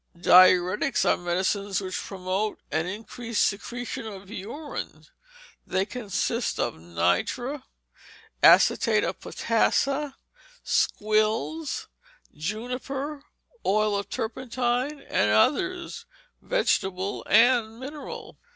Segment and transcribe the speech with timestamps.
[0.17, 5.05] Diuretics are medicines which promote an increased secretion of urine.
[5.67, 7.61] They consist of nitre,
[8.41, 10.15] acetate of potassa,
[10.63, 11.87] squills,
[12.35, 13.25] juniper,
[13.63, 16.07] oil of turpentine, and others,
[16.41, 18.39] vegetable and mineral.